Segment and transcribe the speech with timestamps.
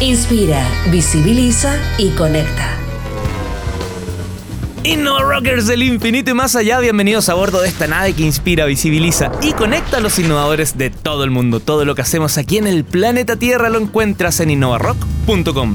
[0.00, 2.76] Inspira, visibiliza y conecta.
[4.84, 8.66] Innova Rockers del infinito y más allá, bienvenidos a bordo de esta nave que inspira,
[8.66, 11.60] visibiliza y conecta a los innovadores de todo el mundo.
[11.60, 15.15] Todo lo que hacemos aquí en el planeta Tierra lo encuentras en innovarock.com.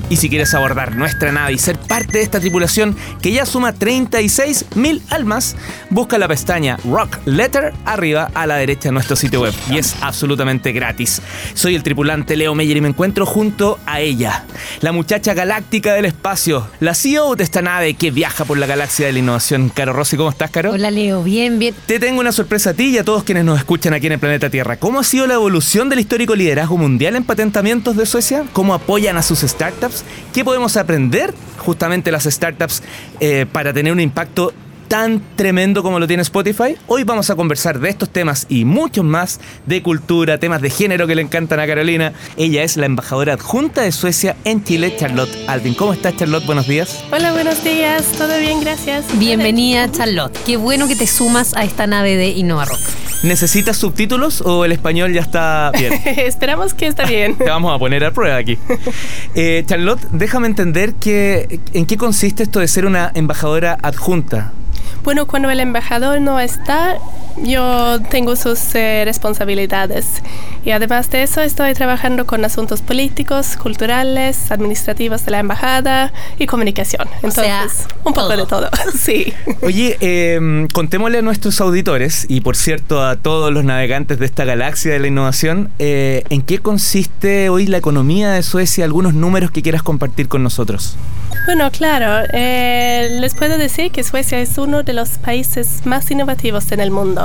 [0.09, 3.73] Y si quieres abordar nuestra nave y ser parte de esta tripulación que ya suma
[3.73, 5.57] 36.000 almas,
[5.89, 9.97] busca la pestaña Rock Letter arriba a la derecha de nuestro sitio web y es
[9.99, 11.21] absolutamente gratis.
[11.53, 14.45] Soy el tripulante Leo Meyer y me encuentro junto a ella,
[14.80, 19.08] la muchacha galáctica del espacio, la CEO de esta nave que viaja por la galaxia
[19.08, 19.67] de la innovación.
[19.67, 20.71] Caro Rossi, ¿cómo estás, Caro?
[20.71, 21.23] Hola, Leo.
[21.23, 21.75] Bien, bien.
[21.88, 24.19] Te tengo una sorpresa a ti y a todos quienes nos escuchan aquí en el
[24.19, 24.77] planeta Tierra.
[24.77, 28.45] ¿Cómo ha sido la evolución del histórico liderazgo mundial en patentamientos de Suecia?
[28.53, 30.03] ¿Cómo apoyan a sus startups?
[30.34, 32.81] ¿Qué podemos aprender justamente las startups
[33.20, 34.53] eh, para tener un impacto
[34.92, 36.75] tan tremendo como lo tiene Spotify.
[36.88, 41.08] Hoy vamos a conversar de estos temas y muchos más de cultura, temas de género
[41.08, 42.11] que le encantan a Carolina.
[42.36, 45.75] Ella es la embajadora adjunta de Suecia en Chile, Charlotte Alvin.
[45.75, 46.45] ¿Cómo estás, Charlotte?
[46.45, 47.06] Buenos días.
[47.09, 48.03] Hola, buenos días.
[48.17, 48.59] ¿Todo bien?
[48.59, 49.06] Gracias.
[49.17, 50.38] Bienvenida, Charlotte.
[50.45, 52.81] Qué bueno que te sumas a esta nave de Innova Rock.
[53.23, 55.94] ¿Necesitas subtítulos o el español ya está bien?
[56.17, 57.38] Esperamos que está bien.
[57.38, 58.58] Te vamos a poner a prueba aquí.
[59.33, 64.52] Eh, Charlotte, déjame entender que, en qué consiste esto de ser una embajadora adjunta.
[65.03, 66.97] Bueno, cuando el embajador no está,
[67.37, 70.21] yo tengo sus eh, responsabilidades.
[70.63, 76.45] Y además de eso, estoy trabajando con asuntos políticos, culturales, administrativos de la embajada y
[76.45, 77.08] comunicación.
[77.23, 78.70] Entonces, un poco de todo.
[78.97, 79.33] sí.
[79.61, 84.45] Oye, eh, contémosle a nuestros auditores y, por cierto, a todos los navegantes de esta
[84.45, 88.86] galaxia de la innovación, eh, ¿en qué consiste hoy la economía de Suecia?
[88.86, 90.95] Algunos números que quieras compartir con nosotros.
[91.45, 92.27] Bueno, claro.
[92.33, 96.91] Eh, les puedo decir que Suecia es uno de los países más innovativos en el
[96.91, 97.20] mundo,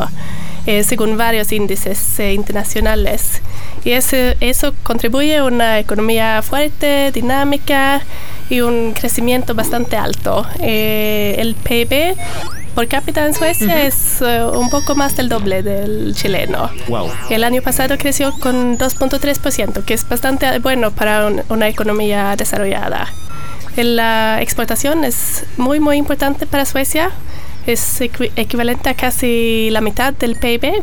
[0.67, 3.41] eh, según varios índices eh, internacionales.
[3.85, 8.03] Y eso, eso contribuye a una economía fuerte, dinámica
[8.51, 10.47] y un crecimiento bastante alto.
[10.61, 12.17] el PIB
[12.75, 16.69] por cápita en Suecia es un poco más del doble del chileno.
[16.89, 17.11] Wow.
[17.31, 23.09] El año pasado creció con 2.3%, que es bastante bueno para una economía desarrollada.
[23.77, 27.11] La exportación es muy, muy importante para Suecia.
[27.67, 30.83] Es equivalente a casi la mitad del PIB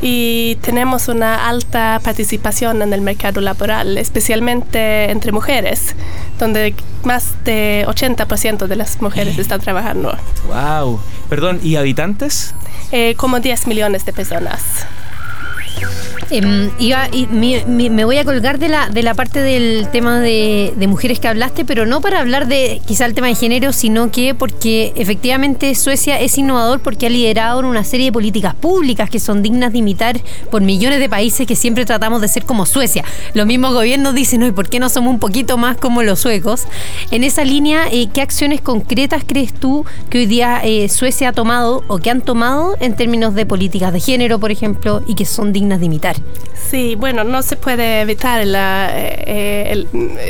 [0.00, 5.96] y tenemos una alta participación en el mercado laboral, especialmente entre mujeres,
[6.38, 6.74] donde
[7.04, 10.16] más de 80% de las mujeres están trabajando.
[10.46, 11.00] ¡Wow!
[11.28, 12.54] Perdón, ¿y habitantes?
[12.92, 14.62] Eh, como 10 millones de personas.
[16.30, 20.74] Eh, iba, y me voy a colgar de la, de la parte del tema de,
[20.88, 24.34] mujeres que hablaste, pero no para hablar de quizá el tema de género, sino que
[24.34, 29.42] porque efectivamente Suecia es innovador porque ha liderado una serie de políticas públicas que son
[29.42, 30.18] dignas de imitar
[30.50, 33.04] por millones de países que siempre tratamos de ser como Suecia.
[33.34, 36.64] Los mismos gobiernos dicen, ¿y por qué no somos un poquito más como los suecos?
[37.10, 41.32] En esa línea, eh, ¿qué acciones concretas crees tú que hoy día eh, Suecia ha
[41.32, 45.24] tomado o que han tomado en términos de políticas de género, por ejemplo, y que
[45.24, 46.17] son dignas de imitar?
[46.70, 49.86] Sí, bueno, no se puede evitar la, eh,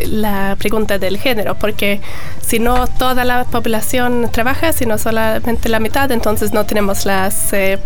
[0.07, 2.01] la pregunta del género, porque
[2.41, 7.81] si no toda la población trabaja, sino solamente la mitad, entonces no tenemos las eh,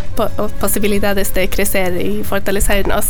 [0.61, 3.07] posibilidades de crecer y fortalecernos.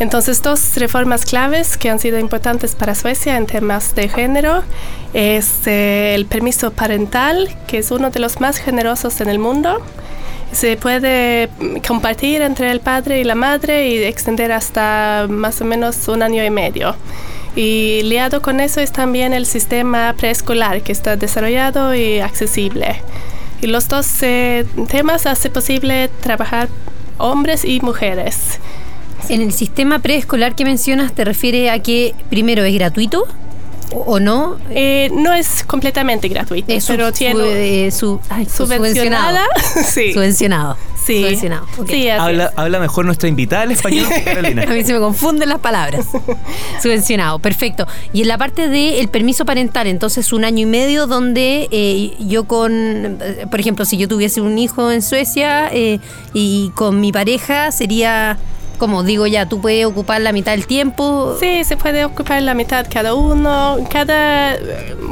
[0.00, 4.62] Entonces, dos reformas claves que han sido importantes para Suecia en temas de género
[5.12, 9.80] es eh, el permiso parental, que es uno de los más generosos en el mundo
[10.54, 11.48] se puede
[11.86, 16.44] compartir entre el padre y la madre y extender hasta más o menos un año
[16.44, 16.94] y medio.
[17.56, 23.02] Y liado con eso es también el sistema preescolar que está desarrollado y accesible.
[23.60, 26.68] Y los dos eh, temas hace posible trabajar
[27.18, 28.58] hombres y mujeres.
[29.28, 33.26] En el sistema preescolar que mencionas, ¿te refiere a que primero es gratuito?
[33.94, 34.56] o no?
[34.70, 39.44] Eh, no es completamente gratuito, pero tiene su, subvencionada.
[39.84, 40.12] sí.
[40.12, 40.76] Subvencionado.
[41.04, 41.20] Sí.
[41.20, 41.66] Subvencionado.
[41.86, 44.62] sí habla, habla, mejor nuestra invitada en español que Carolina.
[44.68, 46.06] A mí se me confunden las palabras.
[46.82, 47.86] subvencionado, perfecto.
[48.12, 52.44] Y en la parte del permiso parental, entonces un año y medio donde eh, yo
[52.44, 53.18] con,
[53.50, 56.00] por ejemplo, si yo tuviese un hijo en Suecia eh,
[56.32, 58.38] y con mi pareja sería
[58.78, 61.36] como digo ya, tú puedes ocupar la mitad del tiempo.
[61.40, 63.78] Sí, se puede ocupar la mitad cada uno.
[63.90, 64.56] Cada,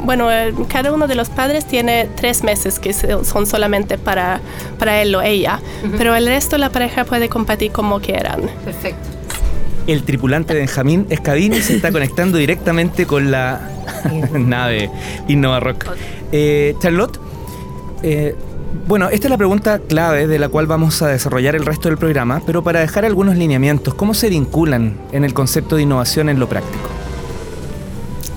[0.03, 4.41] bueno, eh, cada uno de los padres tiene tres meses que son solamente para,
[4.79, 5.59] para él o ella,
[5.97, 8.41] pero el resto la pareja puede compartir como quieran.
[8.63, 9.09] Perfecto.
[9.85, 13.69] El tripulante Benjamín Escadini se está conectando directamente con la
[14.33, 14.89] nave
[15.27, 15.85] Innova Rock.
[16.31, 17.19] Eh, Charlotte,
[18.01, 18.35] eh,
[18.87, 21.97] bueno, esta es la pregunta clave de la cual vamos a desarrollar el resto del
[21.97, 26.39] programa, pero para dejar algunos lineamientos, ¿cómo se vinculan en el concepto de innovación en
[26.39, 26.89] lo práctico?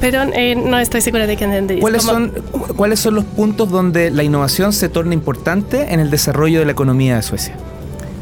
[0.01, 1.81] Perdón, eh, no estoy segura de que entendí.
[1.81, 2.33] ¿Cuáles son,
[2.77, 6.73] ¿Cuáles son los puntos donde la innovación se torna importante en el desarrollo de la
[6.73, 7.57] economía de Suecia?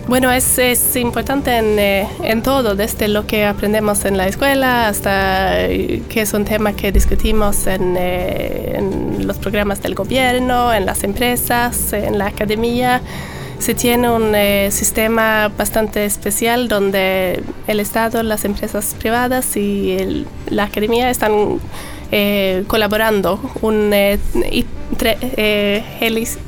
[0.07, 4.87] Bueno, es, es importante en, eh, en, todo, desde lo que aprendemos en la escuela
[4.87, 10.75] hasta eh, que es un tema que discutimos en, eh, en, los programas del gobierno,
[10.75, 13.01] en las empresas, en la academia.
[13.59, 14.35] Se tiene un
[14.71, 21.61] sistema bastante especial donde el Estado, las empresas privadas y la academia están
[22.67, 23.41] colaborando.
[23.63, 23.91] Un,
[25.01, 26.39] eh, hélice,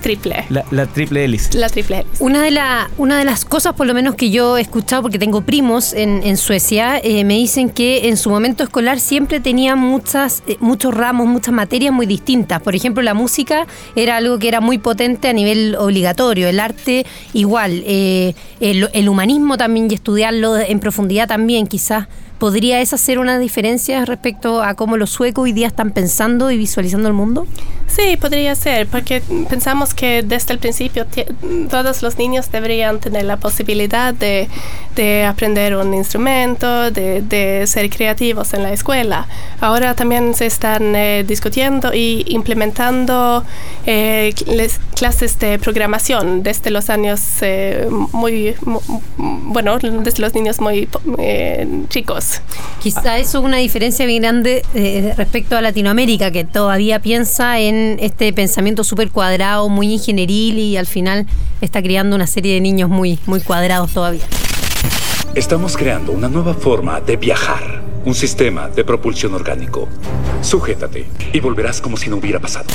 [0.00, 0.44] triple.
[0.48, 1.56] La, triple hélice.
[1.58, 2.22] La triple hélice.
[2.22, 5.18] Una de, la, una de las cosas, por lo menos que yo he escuchado, porque
[5.18, 9.76] tengo primos en, en Suecia, eh, me dicen que en su momento escolar siempre tenía
[9.76, 12.60] muchas, eh, muchos ramos, muchas materias muy distintas.
[12.62, 13.66] Por ejemplo, la música
[13.96, 19.56] era algo que era muy potente a nivel obligatorio, el arte igual, el, el humanismo
[19.56, 22.06] también y estudiarlo en profundidad también quizás
[22.42, 26.56] ¿Podría esa ser una diferencia respecto a cómo los suecos hoy día están pensando y
[26.56, 27.46] visualizando el mundo?
[27.94, 31.06] Sí, podría ser, porque pensamos que desde el principio
[31.68, 34.48] todos los niños deberían tener la posibilidad de,
[34.96, 39.26] de aprender un instrumento, de, ser creativos en la escuela.
[39.60, 43.44] Ahora también se están eh, discutiendo y implementando
[43.86, 44.34] eh,
[44.94, 48.54] clases de programación desde los años eh, muy,
[49.16, 50.88] bueno, desde los niños muy
[51.88, 52.40] chicos.
[52.82, 54.62] Quizá eso es una diferencia bien grande
[55.16, 60.86] respecto a Latinoamérica, que todavía piensa en este pensamiento súper cuadrado, muy ingenieril y al
[60.86, 61.26] final
[61.60, 64.24] está creando una serie de niños muy, muy cuadrados todavía.
[65.34, 69.88] Estamos creando una nueva forma de viajar, un sistema de propulsión orgánico.
[70.42, 72.66] Sujétate y volverás como si no hubiera pasado.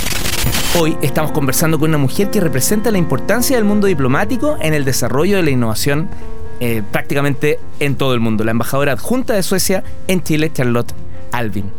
[0.79, 4.85] Hoy estamos conversando con una mujer que representa la importancia del mundo diplomático en el
[4.85, 6.09] desarrollo de la innovación
[6.59, 8.43] eh, prácticamente en todo el mundo.
[8.43, 10.93] La embajadora adjunta de Suecia en Chile, Charlotte
[11.37, 11.71] Alvin.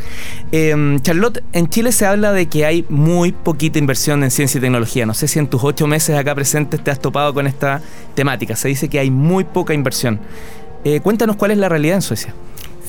[0.52, 4.60] Em, Charlotte, en Chile se habla de que hay muy poquita inversión en ciencia y
[4.60, 5.06] tecnología.
[5.06, 7.80] No sé si en tus ocho meses acá presentes te has topado con esta
[8.14, 8.56] temática.
[8.56, 10.20] Se dice que hay muy poca inversión.
[10.84, 12.34] Eh, cuéntanos cuál es la realidad en Suecia.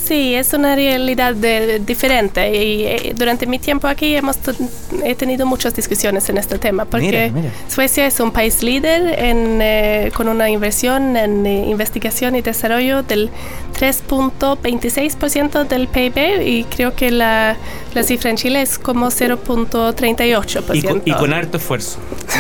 [0.04, 1.36] Sí, es una realidad
[1.82, 4.40] diferente y eh, durante mi tiempo aquí hemos
[5.04, 7.32] he tenido muchas discusiones en este tema porque
[7.68, 13.04] Suecia es un país líder en, eh, con una inversión en eh, investigación y desarrollo
[13.04, 13.30] del
[13.80, 17.56] 3.26% del PIB y creo que la,
[17.94, 20.76] la, cifra en Chile es como 0.38%.
[20.76, 22.00] Y con, y con harto esfuerzo.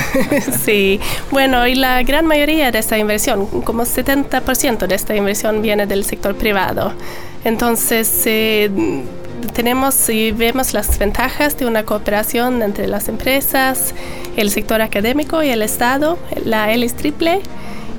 [0.65, 0.99] sí,
[1.31, 6.05] bueno, y la gran mayoría de esta inversión, como 70% de esta inversión viene del
[6.05, 6.93] sector privado.
[7.43, 8.69] Entonces, eh,
[9.53, 13.93] tenemos y vemos las ventajas de una cooperación entre las empresas,
[14.35, 17.41] el sector académico y el Estado, la ELIS triple.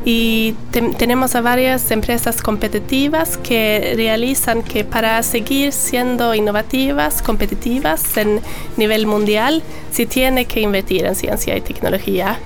[0.05, 0.55] Y
[0.97, 8.41] tenemos a varias empresas competitivas que realizan que para seguir siendo innovativas, competitivas en
[8.79, 12.39] nivel mundial, se tiene que invertir en ciencia y tecnología.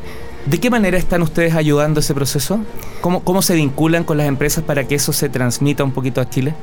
[0.47, 2.59] ¿De qué manera están ustedes ayudando ese proceso?
[3.01, 6.29] ¿Cómo, ¿Cómo se vinculan con las empresas para que eso se transmita un poquito a
[6.29, 6.55] Chile?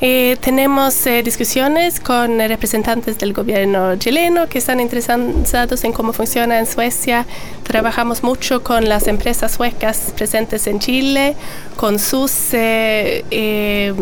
[0.00, 6.58] Eh, tenemos eh, discusiones con representantes del gobierno chileno que están interesados en cómo funciona
[6.58, 7.26] en Suecia.
[7.62, 11.36] Trabajamos mucho con las empresas suecas presentes en Chile,
[11.76, 12.32] con sus...
[12.52, 13.94] Eh,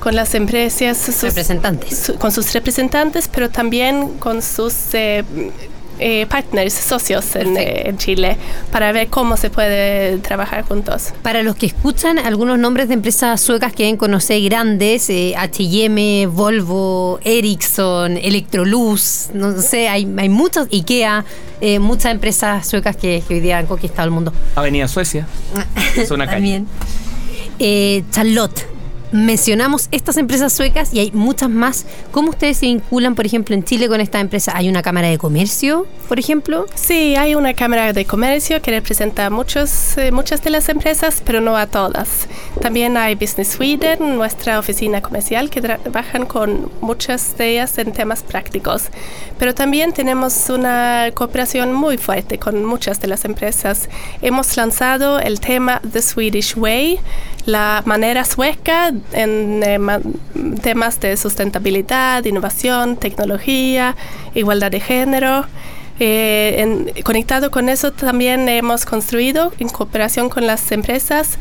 [0.00, 4.94] con las empresas representantes con sus representantes pero también con sus
[5.98, 8.36] eh, partners, socios eh, en, Chile,
[8.70, 11.12] para ver cómo se puede trabajar juntos.
[11.22, 17.20] Para los que escuchan algunos nombres de empresas suecas que deben conocer grandes, HM, Volvo,
[17.24, 21.24] Ericsson, Electrolux, no sé, hay, hay muchos, IKEA,
[21.60, 24.32] eh, muchas empresas suecas que, hoy día han conquistado el mundo.
[24.54, 25.26] Avenida Suecia,
[26.06, 26.66] zona También.
[28.10, 28.77] Charlotte
[29.12, 31.86] mencionamos estas empresas suecas y hay muchas más.
[32.12, 34.52] ¿Cómo ustedes se vinculan, por ejemplo, en Chile con esta empresa?
[34.54, 36.66] ¿Hay una Cámara de Comercio, por ejemplo?
[36.74, 41.22] Sí, hay una Cámara de Comercio que representa a muchos, eh, muchas de las empresas,
[41.24, 42.28] pero no a todas.
[42.60, 48.22] También hay Business Sweden, nuestra oficina comercial, que trabajan con muchas de ellas en temas
[48.22, 48.84] prácticos.
[49.38, 53.88] Pero también tenemos una cooperación muy fuerte con muchas de las empresas.
[54.22, 57.00] Hemos lanzado el tema The Swedish Way,
[57.48, 59.78] la manera sueca en eh,
[60.62, 63.96] temas de sustentabilidad, innovación, tecnología,
[64.34, 65.46] igualdad de género.
[65.98, 71.38] Eh, conectado con eso también hemos construido en cooperación con las empresas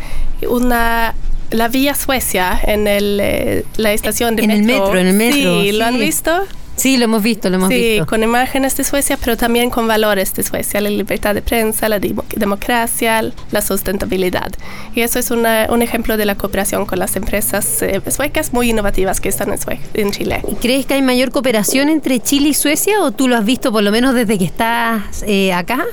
[0.50, 1.14] una
[1.52, 5.62] la vía Suecia en el, eh, la estación de en el metro, en el metro.
[5.62, 6.32] Sí, ¿lo han visto?
[6.78, 8.04] Sí, lo hemos visto, lo hemos visto.
[8.04, 11.90] Sí, con imágenes de Suecia, pero también con valores de Suecia, la libertad de prensa,
[11.90, 14.52] la democracia, la sustentabilidad.
[14.96, 19.20] Y eso es un ejemplo de la cooperación con las empresas eh, suecas muy innovativas
[19.20, 19.60] que están en,
[19.94, 20.42] en Chile.
[20.62, 23.84] ¿Crees que hay mayor cooperación entre Chile y Suecia o tú lo has visto por
[23.84, 25.86] lo menos desde que estás eh, acá?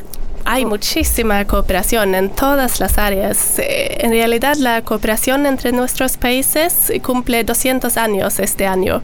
[0.47, 3.59] Hay muchísima cooperación en todas las áreas.
[3.59, 9.03] Eh, en realidad, la cooperación entre nuestros países cumple 200 años este año.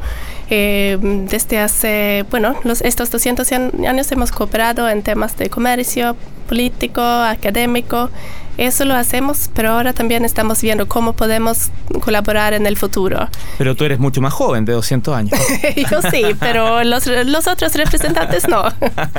[0.50, 6.14] Eh, desde hace, bueno, los, estos 200 años hemos cooperado en temas de comercio,
[6.46, 8.10] político, académico
[8.60, 13.26] eso lo hacemos, pero ahora también estamos viendo cómo podemos colaborar en el futuro.
[13.56, 15.40] Pero tú eres mucho más joven, de 200 años.
[15.90, 18.64] yo sí, pero los, los otros representantes no.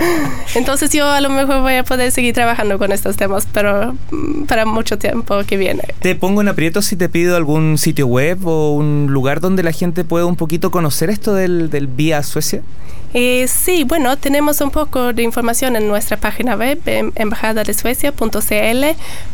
[0.55, 4.43] Entonces yo a lo mejor voy a poder seguir trabajando con estos temas, pero mm,
[4.43, 5.83] para mucho tiempo que viene.
[5.99, 9.71] Te pongo en aprieto si te pido algún sitio web o un lugar donde la
[9.71, 12.61] gente pueda un poquito conocer esto del, del Vía Suecia.
[13.13, 18.85] Eh, sí, bueno, tenemos un poco de información en nuestra página web, em, embajadadesuecia.cl,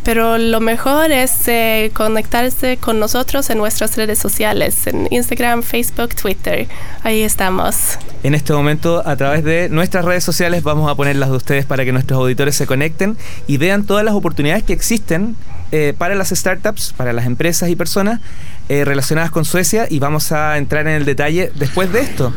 [0.03, 6.15] pero lo mejor es eh, conectarse con nosotros en nuestras redes sociales, en Instagram, Facebook,
[6.15, 6.67] Twitter.
[7.03, 7.99] Ahí estamos.
[8.23, 11.65] En este momento, a través de nuestras redes sociales, vamos a poner las de ustedes
[11.65, 13.15] para que nuestros auditores se conecten
[13.45, 15.35] y vean todas las oportunidades que existen
[15.71, 18.21] eh, para las startups, para las empresas y personas
[18.69, 22.33] relacionadas con Suecia y vamos a entrar en el detalle después de esto.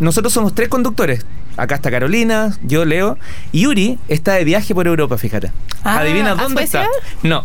[0.00, 1.24] Nosotros somos tres conductores.
[1.56, 3.18] Acá está Carolina, yo, Leo.
[3.50, 5.50] Y Yuri está de viaje por Europa, fíjate.
[5.82, 6.86] Ah, ¿Adivina dónde está?
[7.24, 7.44] No.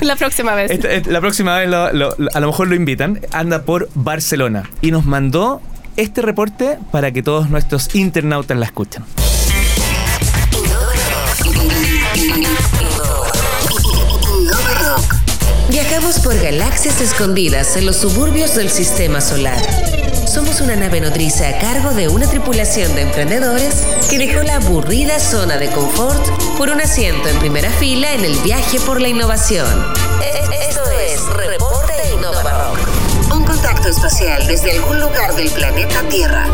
[0.00, 1.06] la próxima vez.
[1.06, 3.20] la próxima vez a lo mejor lo invitan.
[3.32, 4.70] Anda por Barcelona.
[4.80, 5.60] Y nos mandó
[5.96, 9.04] este reporte para que todos nuestros internautas la escuchen.
[15.68, 19.60] Viajamos por galaxias escondidas en los suburbios del sistema solar
[20.34, 25.20] somos una nave nodriza a cargo de una tripulación de emprendedores que dejó la aburrida
[25.20, 26.26] zona de confort
[26.58, 29.64] por un asiento en primera fila en el viaje por la innovación.
[30.68, 32.72] Esto es Reporte Innova
[33.32, 36.48] Un contacto espacial desde algún lugar del planeta Tierra.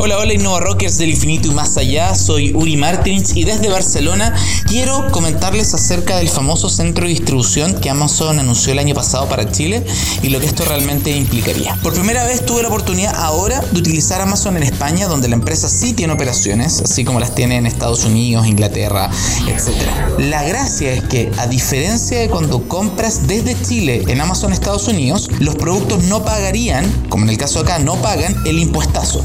[0.00, 4.32] Hola, hola Innova Rockers del infinito y más allá, soy Uri Martins y desde Barcelona
[4.68, 9.50] quiero comentarles acerca del famoso centro de distribución que Amazon anunció el año pasado para
[9.50, 9.84] Chile
[10.22, 11.74] y lo que esto realmente implicaría.
[11.82, 15.68] Por primera vez tuve la oportunidad ahora de utilizar Amazon en España, donde la empresa
[15.68, 19.10] sí tiene operaciones, así como las tiene en Estados Unidos, Inglaterra,
[19.48, 19.72] etc.
[20.18, 25.28] La gracia es que, a diferencia de cuando compras desde Chile en Amazon Estados Unidos,
[25.40, 29.24] los productos no pagarían, como en el caso acá, no pagan el impuestazo.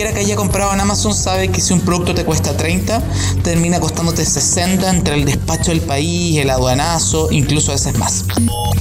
[0.00, 3.02] Cualquiera que haya comprado en Amazon sabe que si un producto te cuesta 30,
[3.42, 8.24] termina costándote 60 entre el despacho del país, el aduanazo, incluso a veces más.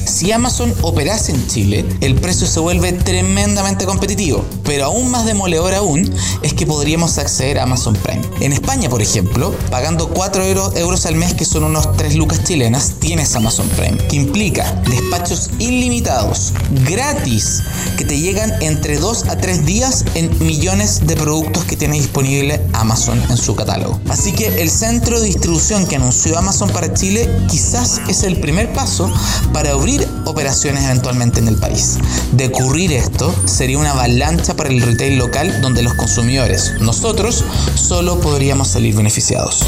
[0.06, 5.74] Si Amazon operase en Chile, el precio se vuelve tremendamente competitivo, pero aún más demoledor
[5.74, 6.10] aún
[6.42, 8.22] es que podríamos acceder a Amazon Prime.
[8.40, 12.94] En España, por ejemplo, pagando 4 euros al mes, que son unos 3 lucas chilenas,
[13.00, 16.54] tienes Amazon Prime, que implica despachos ilimitados,
[16.86, 17.62] gratis,
[17.98, 22.62] que te llegan entre 2 a 3 días en millones de productos que tiene disponible
[22.74, 24.00] Amazon en su catálogo.
[24.10, 28.72] Así que el centro de distribución que anunció Amazon para Chile quizás es el primer
[28.74, 29.12] paso
[29.54, 31.98] para abrir operaciones eventualmente en el país.
[32.32, 37.44] De ocurrir esto, sería una avalancha para el retail local donde los consumidores, nosotros,
[37.75, 39.63] solo podríamos salir beneficiados.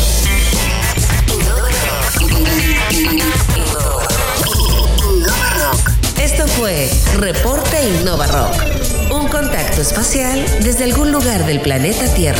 [6.21, 8.80] Esto fue Reporte Innova Rock,
[9.11, 12.39] un contacto espacial desde algún lugar del planeta Tierra.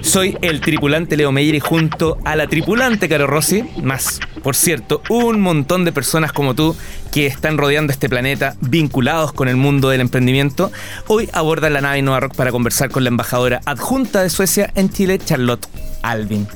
[0.00, 5.02] Soy el tripulante Leo Meyer y junto a la tripulante Caro Rossi, más, por cierto,
[5.08, 6.76] un montón de personas como tú
[7.12, 10.70] que están rodeando este planeta, vinculados con el mundo del emprendimiento,
[11.06, 14.90] hoy abordan la nave Nova Rock para conversar con la embajadora adjunta de Suecia en
[14.90, 15.66] Chile, Charlotte
[16.02, 16.46] Alvin.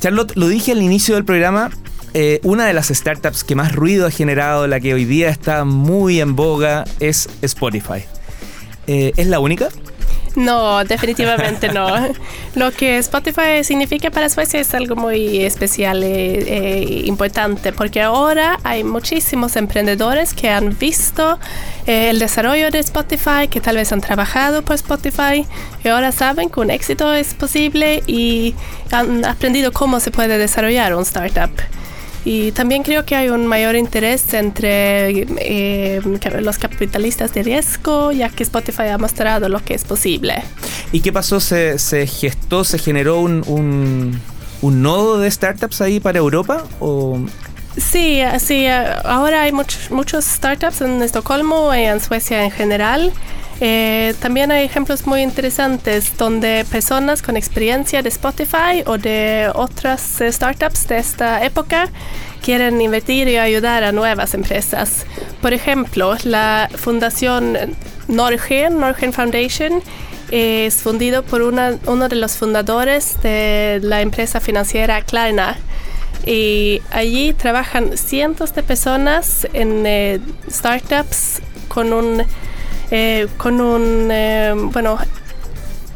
[0.00, 1.70] Charlotte, lo dije al inicio del programa,
[2.14, 5.64] eh, una de las startups que más ruido ha generado, la que hoy día está
[5.64, 8.04] muy en boga, es Spotify.
[8.86, 9.68] Eh, ¿Es la única?
[10.36, 11.88] No, definitivamente no.
[12.54, 18.84] Lo que Spotify significa para Suecia es algo muy especial e importante porque ahora hay
[18.84, 21.38] muchísimos emprendedores que han visto
[21.86, 25.46] eh, el desarrollo de Spotify, que tal vez han trabajado por Spotify
[25.82, 28.54] y ahora saben que un éxito es posible y
[28.90, 31.50] han aprendido cómo se puede desarrollar un startup.
[32.24, 36.00] Y también creo que hay un mayor interés entre eh,
[36.40, 40.42] los capitalistas de riesgo, ya que Spotify ha mostrado lo que es posible.
[40.90, 41.38] ¿Y qué pasó?
[41.38, 44.20] ¿Se, se gestó, se generó un, un,
[44.62, 46.64] un, nodo de startups ahí para Europa?
[46.80, 47.18] ¿O
[47.76, 53.12] Sí, sí, ahora hay muchos muchos startups en Estocolmo y en Suecia en general.
[53.60, 60.20] Eh, también hay ejemplos muy interesantes donde personas con experiencia de Spotify o de otras
[60.20, 61.88] eh, startups de esta época
[62.42, 65.06] quieren invertir y ayudar a nuevas empresas.
[65.40, 67.56] Por ejemplo, la fundación
[68.08, 69.82] Norgen, Norgen Foundation,
[70.30, 75.56] es fundido por una, uno de los fundadores de la empresa financiera Klarna
[76.26, 80.20] y allí trabajan cientos de personas en eh,
[80.50, 82.24] startups con un,
[82.94, 84.98] eh, con un eh, bueno,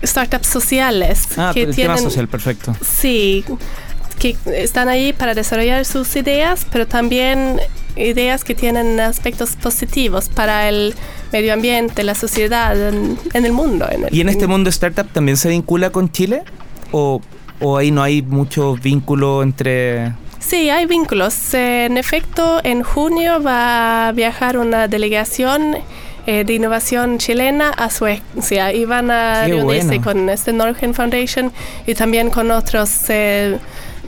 [0.04, 1.28] startups sociales.
[1.36, 2.74] Ah, que el tienen, tema social, perfecto.
[2.84, 3.44] Sí,
[4.18, 7.60] que están ahí para desarrollar sus ideas, pero también
[7.96, 10.94] ideas que tienen aspectos positivos para el
[11.32, 13.86] medio ambiente, la sociedad, en, el mundo.
[13.90, 16.42] En ¿Y en este mundo startup también se vincula con Chile?
[16.90, 17.20] ¿O
[17.60, 20.12] o ahí no hay mucho vínculo entre...
[20.38, 21.52] Sí, hay vínculos.
[21.54, 25.76] En efecto, en junio va a viajar una delegación
[26.30, 31.50] eh, de innovación chilena a Suecia y van a reunirse con este Norgen Foundation
[31.87, 33.58] y también con otros eh,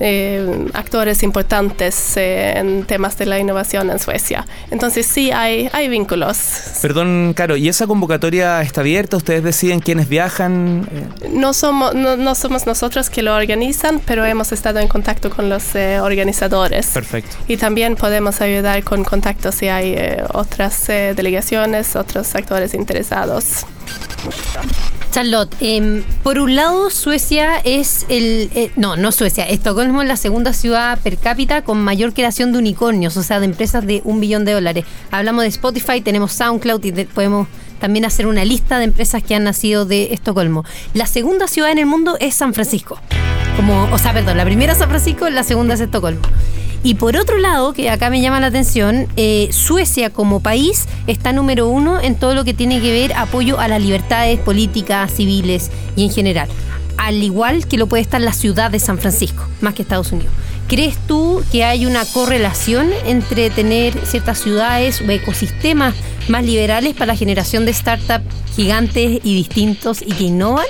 [0.01, 4.47] eh, actores importantes eh, en temas de la innovación en Suecia.
[4.71, 6.39] Entonces sí hay, hay vínculos.
[6.81, 9.19] Perdón, Caro, ¿y esa convocatoria está abierta?
[9.19, 10.89] ¿Ustedes deciden quiénes viajan?
[11.31, 15.75] No somos, no, somos nosotros que lo organizan, pero hemos estado en contacto con los
[15.75, 16.87] eh, organizadores.
[16.89, 17.37] Perfecto.
[17.47, 19.97] Y también podemos ayudar con contactos si hay
[20.33, 23.67] otras delegaciones, otros actores interesados.
[25.11, 28.51] Charlotte, em, por un lado Suecia es el...
[28.55, 32.59] Eh, no, no Suecia, Estocolmo es la segunda ciudad per cápita con mayor creación de
[32.59, 34.85] unicornios, o sea, de empresas de un billón de dólares.
[35.11, 37.49] Hablamos de Spotify, tenemos SoundCloud y podemos
[37.81, 40.65] también hacer una lista de empresas que han nacido de Estocolmo.
[40.95, 42.99] La segunda ciudad en el mundo es San Francisco.
[43.57, 46.23] Como, o sea, perdón, la primera es San Francisco, la segunda es Estocolmo.
[46.83, 51.33] Y por otro lado, que acá me llama la atención, eh, Suecia como país está
[51.33, 55.71] número uno en todo lo que tiene que ver apoyo a las libertades políticas, civiles
[55.95, 56.49] y en general.
[56.97, 60.33] Al igual que lo puede estar la ciudad de San Francisco, más que Estados Unidos.
[60.69, 65.95] ¿Crees tú que hay una correlación entre tener ciertas ciudades o ecosistemas
[66.29, 70.67] más liberales para la generación de startups gigantes y distintos y que innovan?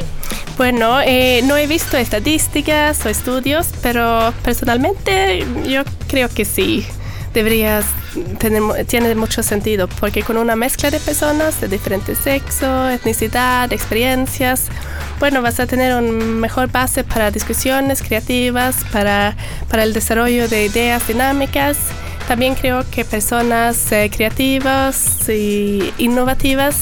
[0.60, 6.86] Bueno, eh, no he visto estadísticas o estudios, pero personalmente yo creo que sí.
[7.32, 7.86] Deberías
[8.38, 14.66] tener, tiene mucho sentido, porque con una mezcla de personas de diferentes sexos, etnicidad, experiencias,
[15.18, 19.38] bueno, vas a tener una mejor base para discusiones creativas, para,
[19.70, 21.78] para el desarrollo de ideas dinámicas.
[22.28, 26.76] También creo que personas eh, creativas e innovativas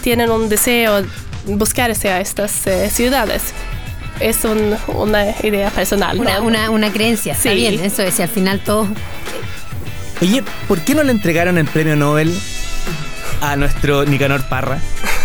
[0.00, 3.54] tienen un deseo de buscarse a estas eh, ciudades
[4.20, 4.38] es
[4.88, 6.18] una idea personal.
[6.18, 7.48] Una, una, creencia, sí.
[7.48, 8.88] está bien, eso es, y al final todo...
[10.22, 12.34] Oye, ¿por qué no le entregaron el premio Nobel
[13.42, 14.78] a nuestro Nicanor Parra?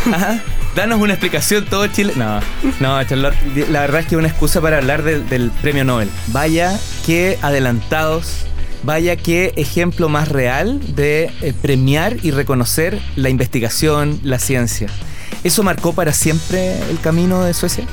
[0.75, 2.13] Danos una explicación, todo Chile.
[2.15, 2.39] No,
[2.79, 3.35] no, Charlotte,
[3.69, 6.09] la verdad es que es una excusa para hablar del premio Nobel.
[6.27, 8.45] Vaya que adelantados,
[8.83, 14.87] vaya que ejemplo más real de eh, premiar y reconocer la investigación, la ciencia.
[15.43, 17.85] ¿Eso marcó para siempre el camino de Suecia?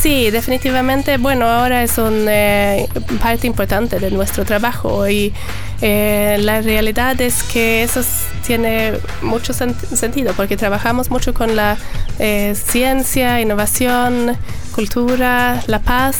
[0.00, 1.16] Sí, definitivamente.
[1.16, 2.88] Bueno, ahora es una eh,
[3.20, 5.32] parte importante de nuestro trabajo y
[5.80, 8.00] eh, la realidad es que eso
[8.46, 11.76] tiene mucho sentido porque trabajamos mucho con la
[12.18, 14.36] eh, ciencia, innovación,
[14.74, 16.16] cultura, la paz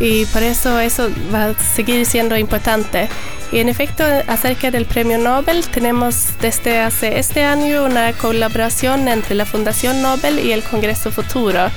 [0.00, 3.08] y por eso eso va a seguir siendo importante.
[3.52, 9.34] Y en efecto, acerca del premio Nobel, tenemos desde hace este año una colaboración entre
[9.34, 11.70] la Fundación Nobel y el Congreso Futuro.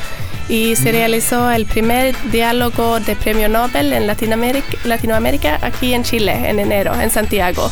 [0.47, 6.49] Y se realizó el primer diálogo de premio Nobel en Latinoamérica, Latinoamérica aquí en Chile,
[6.49, 7.71] en enero, en Santiago.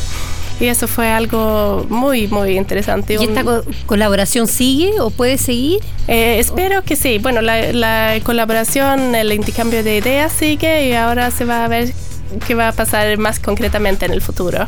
[0.62, 3.18] Y eso fue algo muy, muy interesante.
[3.20, 3.44] ¿Y esta
[3.88, 5.82] colaboración sigue o puede seguir?
[6.08, 7.18] Eh, espero que sí.
[7.18, 11.92] Bueno, la, la colaboración, el intercambio de ideas sigue y ahora se va a ver
[12.46, 14.68] qué va a pasar más concretamente en el futuro.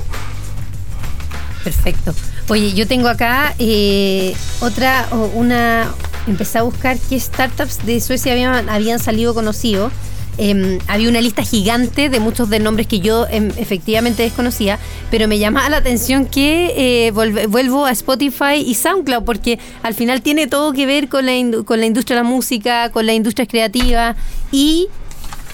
[1.64, 2.14] Perfecto.
[2.50, 5.92] Oye, yo tengo acá eh, otra, una,
[6.28, 9.94] empecé a buscar qué startups de Suecia habían, habían salido conocidos.
[10.38, 14.80] Em, había una lista gigante de muchos de nombres que yo em, efectivamente desconocía,
[15.12, 16.74] pero me llama la atención que
[17.08, 21.34] eh, vuelvo a Spotify y SoundCloud, porque al final tiene todo que ver con la,
[21.64, 24.16] con la industria de la música, con la industria creativa,
[24.52, 24.88] y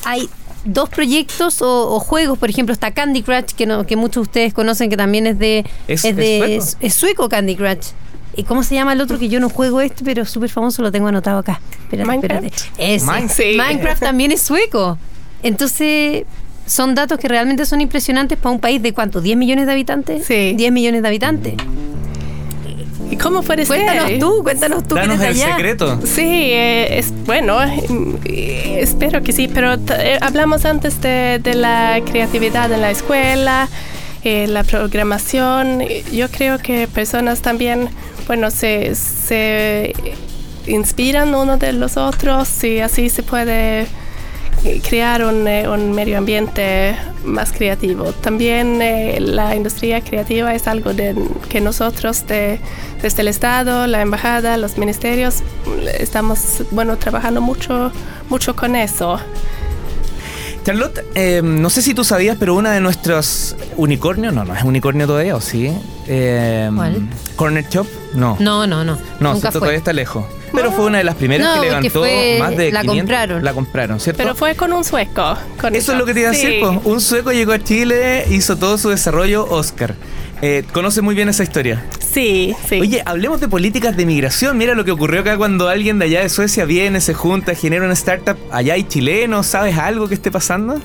[0.06, 0.30] hay
[0.64, 4.30] dos proyectos o, o juegos, por ejemplo, está Candy Crush, que, no, que muchos de
[4.30, 5.66] ustedes conocen, que también es de...
[5.88, 6.78] ¿Es- de, es sueco?
[6.86, 7.88] es sueco Candy Crush.
[8.40, 10.92] ¿Y cómo se llama el otro que yo no juego este, pero súper famoso, lo
[10.92, 11.60] tengo anotado acá?
[11.84, 12.46] Espérate, Minecraft.
[12.46, 12.96] espérate.
[12.96, 13.06] Ese.
[13.06, 13.54] Mine- Sí.
[13.58, 14.98] Minecraft también es sueco.
[15.44, 16.24] Entonces,
[16.66, 20.26] son datos que realmente son impresionantes para un país de cuánto, 10 millones de habitantes.
[20.26, 20.54] Sí.
[20.56, 21.54] 10 millones de habitantes.
[23.12, 25.56] ¿Y cómo puede Cuéntanos tú, cuéntanos tú Danos el allá.
[25.56, 26.00] secreto.
[26.06, 27.58] Sí, eh, es bueno,
[28.26, 33.68] eh, espero que sí, pero eh, hablamos antes de, de la creatividad en la escuela,
[34.24, 35.82] eh, la programación.
[36.12, 37.90] Yo creo que personas también,
[38.28, 39.94] bueno, se, se
[40.68, 43.88] inspiran uno de los otros y así se puede
[44.88, 48.12] crear un, eh, un medio ambiente más creativo.
[48.12, 51.16] También eh, la industria creativa es algo de,
[51.48, 52.60] que nosotros de-
[53.02, 55.36] desde el Estado, la embajada, los ministerios,
[55.98, 57.92] estamos bueno trabajando mucho,
[58.30, 59.18] mucho con eso.
[60.70, 64.64] Charlotte, eh, no sé si tú sabías, pero una de nuestros unicornios, no, no es
[64.64, 65.76] unicornio todavía, ¿o sí?
[66.06, 67.10] Eh, ¿Cuál?
[67.36, 68.38] Corner Shop, no.
[68.40, 69.00] No, no, no.
[69.20, 69.62] No, nunca fue.
[69.62, 70.26] todavía está lejos.
[70.54, 72.98] Pero fue una de las primeras No, que levantó fue- más de la 500.
[73.02, 73.44] compraron.
[73.44, 74.22] La compraron, ¿cierto?
[74.24, 75.38] Pero fue con un sueco.
[75.60, 76.60] con Eso es lo que te iba a decir, Sí.
[76.62, 76.82] po.
[76.90, 79.96] un sueco llegó a Chile, hizo todo su desarrollo Oscar.
[80.42, 81.84] Eh, conoce muy bien esa historia.
[82.00, 82.80] Sí, sí.
[82.80, 84.58] Oye, hablemos de políticas de migración.
[84.58, 87.84] Mira lo que ocurrió acá cuando alguien de allá de Suecia viene, se junta, genera
[87.84, 88.38] una startup.
[88.52, 90.80] Allá hay chilenos, ¿sabes algo que esté pasando?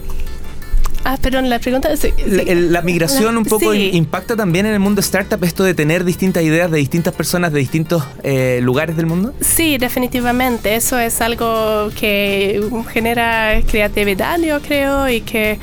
[1.06, 2.00] Ah, perdón, la pregunta es...
[2.00, 2.12] sí.
[2.26, 3.90] La, la migración un poco Sí.
[3.92, 7.58] impacta también en el mundo startup esto de tener distintas ideas de distintas personas de
[7.58, 9.34] distintos eh, lugares del mundo.
[9.40, 10.74] Sí, definitivamente.
[10.74, 12.60] Eso es algo que
[12.92, 15.58] genera creatividad, yo creo, y que,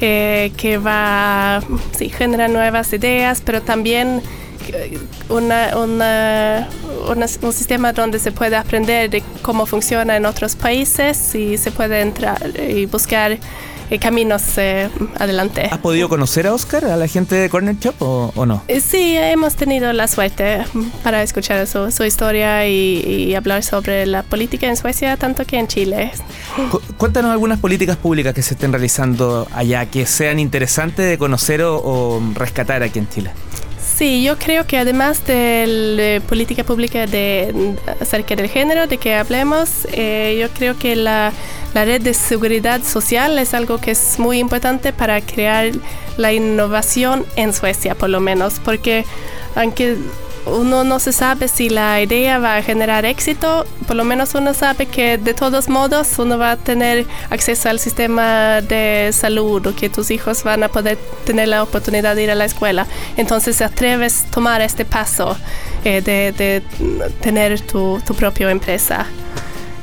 [0.00, 1.60] eh, que va,
[1.96, 4.20] sí, genera nuevas ideas, pero también
[4.72, 4.98] eh,
[5.28, 6.68] una, una-
[7.08, 11.70] una- un sistema donde se puede aprender de cómo funciona en otros países y se
[11.70, 13.38] puede entrar y buscar
[13.98, 15.68] caminos eh, adelante.
[15.70, 18.62] ¿Has podido conocer a Oscar, a la gente de Corner Shop o, o no?
[18.68, 20.64] Eh, Sí, hemos tenido la suerte
[21.02, 25.58] para escuchar su, su historia y, y hablar sobre la política en Suecia, tanto que
[25.58, 26.12] en Chile.
[26.70, 31.62] Cu- Cuéntanos algunas políticas públicas que se estén realizando allá que sean interesantes de conocer
[31.62, 33.30] o, o rescatar aquí en Chile.
[34.00, 39.14] Sí, yo creo que además de la política pública de, acerca del género de que
[39.14, 41.34] hablemos, eh, yo creo que la,
[41.74, 45.72] la red de seguridad social es algo que es muy importante para crear
[46.16, 49.04] la innovación en Suecia, por lo menos, porque
[49.54, 49.98] aunque
[50.46, 54.54] uno no se sabe si la idea va a generar éxito, por lo menos uno
[54.54, 59.74] sabe que de todos modos uno va a tener acceso al sistema de salud o
[59.74, 62.86] que tus hijos van a poder tener la oportunidad de ir a la escuela.
[63.16, 65.36] Entonces te atreves a tomar este paso
[65.84, 66.62] eh, de, de
[67.20, 69.06] tener tu, tu propia empresa.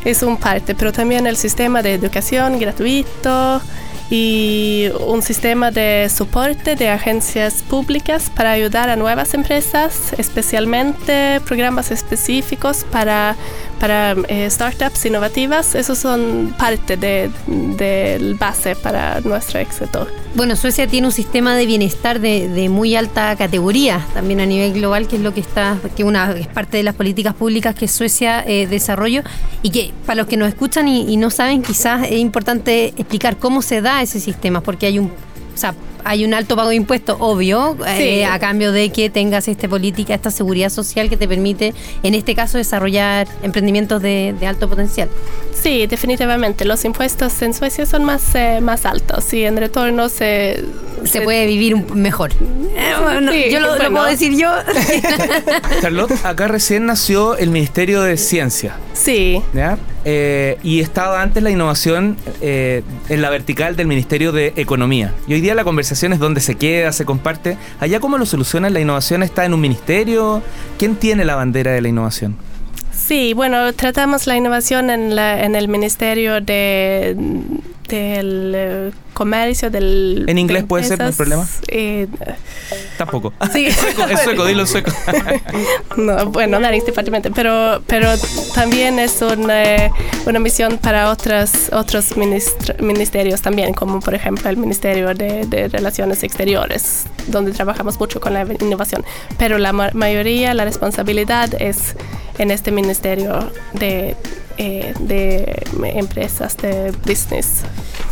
[0.05, 3.61] Es un parte, pero también el sistema de educación gratuito
[4.09, 11.91] y un sistema de soporte de agencias públicas para ayudar a nuevas empresas, especialmente programas
[11.91, 13.35] específicos para,
[13.79, 15.75] para eh, startups innovativas.
[15.75, 20.07] Esos son parte de- del base para nuestro éxito.
[20.37, 24.71] Bueno, Suecia tiene un sistema de bienestar de, de muy alta categoría, también a nivel
[24.71, 27.87] global, que es lo que está, que una es parte de las políticas públicas que
[27.87, 29.23] Suecia eh, desarrolló
[29.63, 33.37] y que para los que nos escuchan y, y no saben, quizás es importante explicar
[33.37, 35.11] cómo se da ese sistema, porque hay un,
[36.03, 40.13] hay un alto pago de impuestos, obvio, eh, a cambio de que tengas esta política,
[40.13, 45.09] esta seguridad social que te permite, en este caso, desarrollar emprendimientos de, de alto potencial.
[45.53, 46.65] Sí, definitivamente.
[46.65, 50.63] Los impuestos en Suecia son más, eh, más altos y en retorno se...
[51.03, 52.31] Se puede vivir un- mejor.
[52.31, 54.51] Eh, bueno, Sí, yo lo, puedo decir yo.
[55.81, 58.75] Charlotte, acá recién nació el Ministerio de Ciencia.
[58.97, 59.77] Sí, ¿ya?
[60.05, 65.13] Eh, y estaba antes la innovación eh, en la vertical del Ministerio de Economía.
[65.27, 67.57] Y hoy día la conversación es donde se queda, se comparte.
[67.79, 70.41] Allá cómo lo solucionan, la innovación está en un ministerio.
[70.79, 72.35] ¿Quién tiene la bandera de la innovación?
[72.91, 77.15] Sí, bueno, tratamos la innovación en, la, en el Ministerio de,
[77.87, 80.25] del eh, Comercio, del...
[80.27, 81.47] ¿En inglés de puede ser, no hay problema?
[81.69, 82.07] eh,
[82.97, 83.33] Tampoco.
[83.53, 83.65] Sí.
[83.67, 84.91] es sueco, es sueco, dilo en sueco.
[85.97, 88.09] no, bueno, Näringsdepartementet, pero, pero
[88.53, 89.91] también es una,
[90.25, 96.23] una misión para otras, otros ministerios también, como por ejemplo el Ministerio de, de Relaciones
[96.23, 99.03] Exteriores, donde trabajamos mucho con la innovación.
[99.37, 101.95] Pero la ma- mayoría, la responsabilidad es
[102.37, 104.15] en este Ministerio de,
[104.57, 105.63] eh, de
[105.95, 107.63] empresas, de business.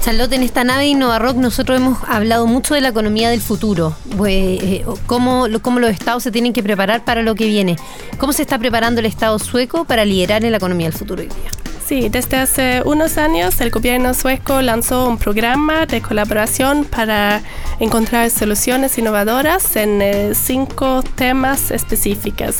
[0.03, 3.95] Charlotte, en esta nave de InnovaRock nosotros hemos hablado mucho de la economía del futuro,
[4.17, 7.75] pues, eh, cómo, cómo los estados se tienen que preparar para lo que viene.
[8.19, 11.27] ¿Cómo se está preparando el estado sueco para liderar en la economía del futuro hoy
[11.27, 11.74] día?
[11.87, 17.43] Sí, desde hace unos años el gobierno sueco lanzó un programa de colaboración para
[17.79, 22.55] encontrar soluciones innovadoras en eh, cinco temas específicos,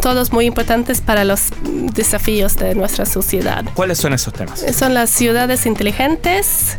[0.00, 1.50] todos muy importantes para los
[1.92, 3.66] desafíos de nuestra sociedad.
[3.74, 4.64] ¿Cuáles son esos temas?
[4.74, 6.78] Son las ciudades inteligentes,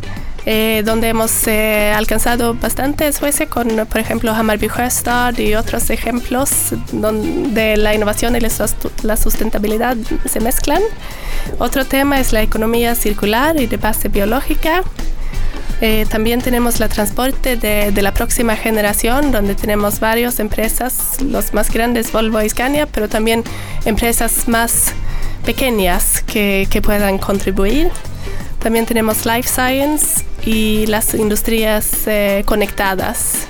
[0.52, 5.90] eh, donde hemos eh, alcanzado bastante en Suecia con, por ejemplo, Hammarby Sjöstad y otros
[5.90, 6.48] ejemplos
[6.90, 9.96] donde la innovación y la sus- la sustentabilidad
[10.32, 10.82] se mezclan.
[11.58, 14.82] Otro tema es la economía circular y de base biológica.
[15.82, 21.54] Eh, también tenemos la transporte de, de la próxima generación, donde tenemos varias empresas, los
[21.54, 23.44] más grandes, Volvo y Scania, pero también
[23.84, 24.92] empresas más
[25.46, 27.88] pequeñas que, que puedan contribuir.
[28.60, 33.46] También tenemos Life Science y las industrias eh, conectadas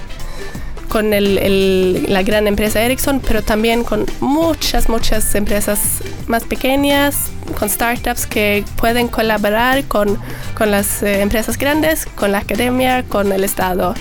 [0.88, 5.80] con la gran empresa Ericsson, pero también con muchas, muchas empresas
[6.26, 10.18] más pequeñas, con startups que pueden colaborar con,
[10.58, 13.94] las eh, empresas grandes, con la academia, con el Estado.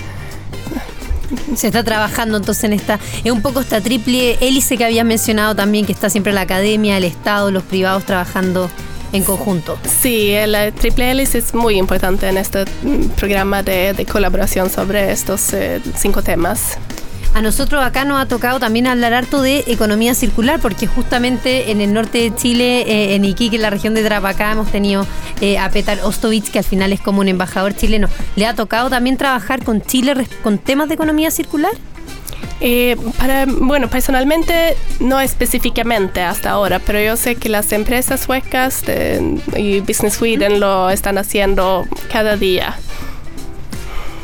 [1.56, 5.54] Se está trabajando entonces en esta, es un poco esta triple hélice que habías mencionado
[5.54, 8.68] también, que está siempre la academia, el Estado, los privados trabajando
[9.12, 9.78] en conjunto.
[9.84, 14.70] Sí, el eh, Triple Hélice es muy importante en este mm, programa de, de colaboración
[14.70, 16.78] sobre estos eh, cinco temas.
[17.32, 21.80] A nosotros acá nos ha tocado también hablar harto de economía circular, porque justamente en
[21.80, 25.06] el norte de Chile, eh, en Iquique, en la región de Tarapacá, hemos tenido
[25.40, 28.08] eh, a Petar Ostovich, que al final es como un embajador chileno.
[28.34, 31.72] ¿Le ha tocado también trabajar con Chile con temas de economía circular?
[32.60, 38.82] Eh, para, bueno, personalmente no específicamente hasta ahora, pero yo sé que las empresas suecas
[39.56, 42.76] y Business Sweden lo están haciendo cada día.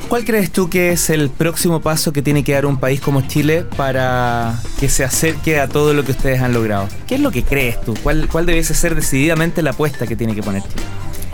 [0.09, 3.23] ¿Cuál crees tú que es el próximo paso que tiene que dar un país como
[3.23, 6.89] Chile para que se acerque a todo lo que ustedes han logrado?
[7.09, 7.95] ¿Qué es lo que crees tú?
[8.03, 10.85] ¿Cuál, cuál debiese ser decididamente la apuesta que tiene que poner Chile?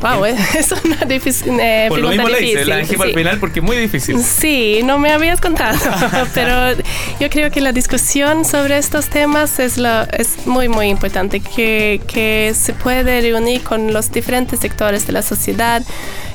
[0.02, 3.08] Wow, es una difícil, eh, Por lo pregunta mismo la hice, difícil, la dejé para
[3.08, 3.18] el sí.
[3.20, 4.18] final porque es muy difícil.
[4.20, 5.78] Sí, no me habías contado,
[6.34, 6.76] pero
[7.20, 12.00] yo creo que la discusión sobre estos temas es, lo, es muy, muy importante, que,
[12.08, 15.82] que se puede reunir con los diferentes sectores de la sociedad,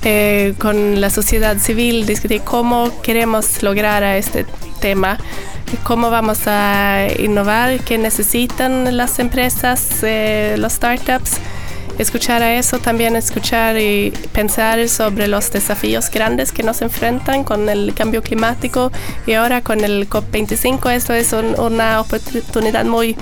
[0.04, 4.46] eh, con la sociedad civil, discutir cómo queremos lograr a este
[4.80, 5.18] tema,
[5.84, 11.42] cómo vamos a innovar, qué necesitan las empresas, eh, los startups
[11.98, 17.70] escuchar a eso, también escuchar y pensar sobre los desafíos grandes que nos enfrentan con
[17.70, 18.92] el cambio climático
[19.26, 20.90] y ahora con el COP25.
[20.92, 23.16] Esto es un- una oportunidad muy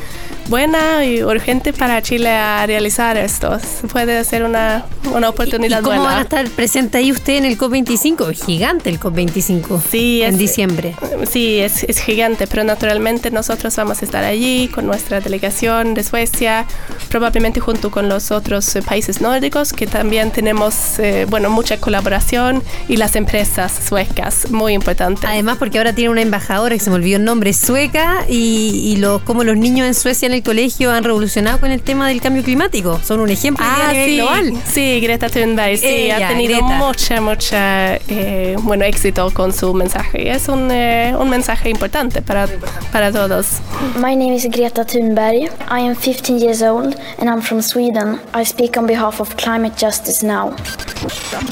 [0.49, 3.57] buena y urgente para Chile a realizar esto.
[3.91, 6.03] Puede ser una, una ¿Y oportunidad cómo buena.
[6.03, 8.31] van a estar presentes ahí usted en el COP25?
[8.45, 9.81] Gigante el COP25.
[9.89, 10.95] Sí, en es- diciembre.
[11.29, 16.03] Sí, es, es gigante, pero naturalmente nosotros vamos a estar allí con nuestra delegación de
[16.03, 16.65] Suecia,
[17.09, 22.61] probablemente junto con los otros eh, países nórdicos, que también tenemos, eh, bueno, mucha colaboración
[22.87, 25.25] y las empresas suecas, muy importante.
[25.27, 28.97] Además, porque ahora tiene una embajadora que se me olvidó el nombre, sueca, y, y
[28.97, 32.21] los, como los niños en Suecia en el colegio han revolucionado con el tema del
[32.21, 32.99] cambio climático.
[33.03, 34.53] Son un ejemplo día a Ah, nivel sí, global.
[34.71, 36.75] sí, Greta Thunberg, sí, Ella, ha tenido Greta.
[36.77, 40.23] mucha, mucha, eh, bueno, éxito con su mensaje.
[40.23, 42.47] Y es un, eh, un mensaje importante para,
[42.91, 43.47] para todos.
[43.95, 45.43] My name is Greta Thunberg.
[45.71, 48.19] I am 15 years old and I'm from Sweden.
[48.33, 50.53] I speak on behalf of climate justice now.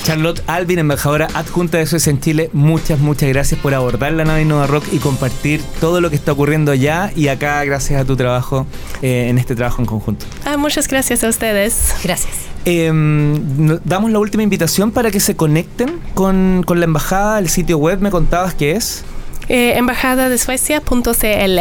[0.06, 4.42] Charlotte Alvin, embajadora adjunta de Suecia en Chile, muchas, muchas gracias por abordar la nave
[4.42, 8.16] Innova Rock y compartir todo lo que está ocurriendo allá y acá gracias a tu
[8.16, 8.66] trabajo
[9.02, 10.26] eh, en este trabajo en conjunto.
[10.46, 11.94] Ah, muchas gracias a ustedes.
[12.04, 12.34] Gracias.
[12.66, 17.50] Eh, no- damos la última invitación para que se conecten con, con la embajada, el
[17.50, 19.04] sitio web me contabas que es.
[19.50, 21.60] Eh, embajada de Suecia.cl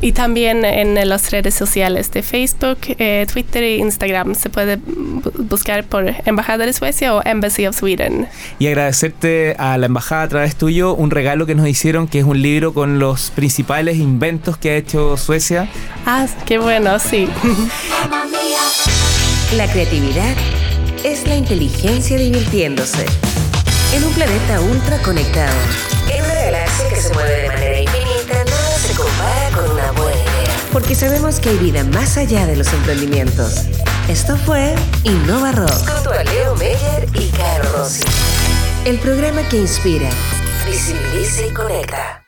[0.00, 4.34] y también en las redes sociales de Facebook, eh, Twitter e Instagram.
[4.34, 8.28] Se puede bu- buscar por Embajada de Suecia o Embassy of Sweden.
[8.58, 12.24] Y agradecerte a la embajada a través tuyo un regalo que nos hicieron, que es
[12.24, 15.68] un libro con los principales inventos que ha hecho Suecia.
[16.06, 17.28] Ah, qué bueno, sí.
[19.56, 20.34] La creatividad
[21.04, 23.06] es la inteligencia divirtiéndose.
[23.94, 25.54] En un planeta ultra conectado,
[26.88, 30.56] que se mueve de manera infinita, nada se compara con una buena idea.
[30.72, 33.64] Porque sabemos que hay vida más allá de los emprendimientos.
[34.08, 35.88] Esto fue Innova Rock.
[35.88, 38.04] Junto a Leo Meyer y Caro Rossi.
[38.84, 40.10] El programa que inspira,
[40.66, 42.20] visibiliza y conecta.